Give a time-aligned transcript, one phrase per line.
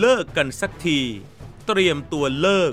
[0.00, 1.00] เลิกกันสักที
[1.66, 2.72] เตรียมตัวเลิก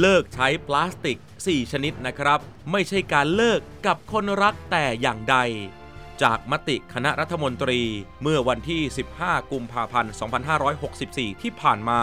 [0.00, 2.40] เลิกใช้พลาสติก 4 ชนิดนะครับ
[2.70, 5.36] ไม่ใช่การเลิกกับคนรักแต่อย่างใด
[6.22, 7.80] จากมติคณะรัฐมนตรี
[8.22, 8.82] เมื่อวันที่
[9.16, 10.12] 15 กุมภาพันธ์
[10.76, 12.02] 2564 ที่ผ่านมา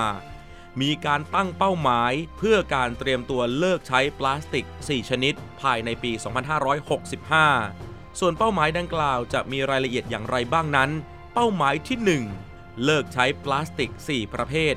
[0.82, 6.12] มีการตั้งเป้าหมายเพื่อการเตรียมตัวเลิกใช้พลาสติก 4 ชนิด ภายในปี
[7.36, 10.90] 2565 ส่วนเป้าหมายดังกล่าวจะมีรายละเอียดอย่างไรบ้างนั้น
[11.34, 12.51] เป้าหมายที่ 1
[12.84, 14.74] เลิกใช้พลาสติก 4 ประเภท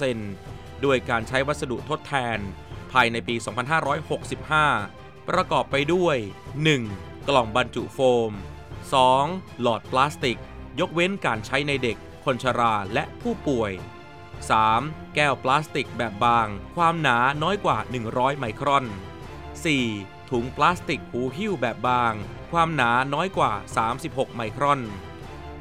[0.00, 2.38] 100%ด้วยการใช้วัสดุทดแทน
[2.92, 3.34] ภายในปี
[4.72, 6.16] 2565 ประกอบไปด้วย
[6.72, 7.28] 1.
[7.28, 7.98] กล่องบรรจุโฟ
[8.30, 8.32] ม
[8.96, 9.60] 2.
[9.60, 10.38] หลอดพลาสติก
[10.80, 13.72] ยกเว้นการใช้ในเด็ก คนชราและผู้ป่วย
[14.42, 15.14] 3.
[15.14, 18.84] แก้วพลาสติกแบบบาง ความหนาน้อยกว่า 100 ไมครอน
[19.58, 20.30] 4.
[20.30, 22.12] ถุงพลาสติกหูหิ้วแบบบาง
[22.52, 23.52] ความหนาน้อยกว่า
[23.94, 24.80] 36 ไมครอน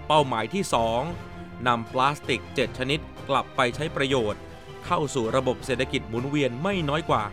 [0.08, 0.64] เป้าหมายที่
[1.00, 1.31] 2
[1.68, 4.42] นำพลาสติก 7 ชนิดกลับไปใช้ประโยชน์
[4.86, 7.24] เข้าสู่ระบบเศรษฐกิจหมุนเวียนไม่น้อยกว่า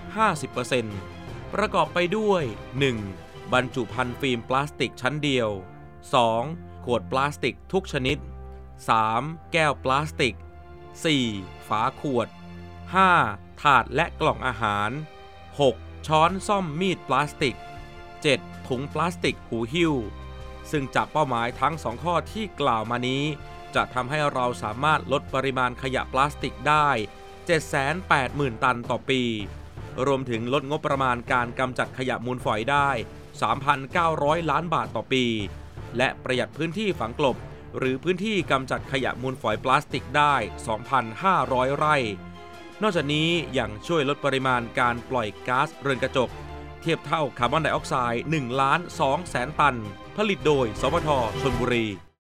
[0.73, 2.43] 50%ประกอบไปด้วย
[2.99, 3.53] 1.
[3.53, 5.49] บรรจุภัณฑ์ฟิล์มพลาสติกชั้นเดียว
[6.17, 6.85] 2.
[6.85, 8.19] ขวดพลาสติกทุกชนิด
[8.85, 9.53] 3.
[9.53, 10.35] แก้วพลาสติก
[11.01, 11.69] 4.
[11.69, 12.29] ฝาขวด
[12.95, 13.63] 5.
[13.63, 14.91] ถาดและกล่องอาหาร
[15.49, 16.07] 6.
[16.07, 17.57] ช้อนซ่อมมีดพลาสติก
[18.13, 18.69] 7.
[18.69, 19.95] ถุงพลาสติกหูหิ้ว
[20.71, 23.25] ซึ่งจากเป้าหมายทั้ง 2 ข้อที่กล่าวมานี้
[23.75, 26.89] จะทำให้เราสามารถลดปริมาณขยะพลาสติกได้
[27.77, 29.23] 780,000 ตันต่อปี
[30.07, 32.89] รวมถึงลดงบประมาณการกำจัดขยะมูลฝอยได้
[33.71, 35.25] 3,900 ล้านบาทต่อปี
[35.97, 37.37] และประหยัดพื้นที่ฝังกลบ
[37.79, 40.35] หรือพื้นที่กำจัดขยะมูลฝอยพลาสติกได้
[41.05, 41.97] 2,500 ไร่
[42.83, 46.31] นอกจากนี้ยังช่วยลดปริมาณการปล่อยก๊าซเรือนกระจก
[46.81, 49.77] เทียบเท่าคาร์บอนไดออกไซด์1ล้าน2แสนตัน
[50.17, 51.09] ผลิตโดย สวท
[51.41, 52.08] ชลบุรี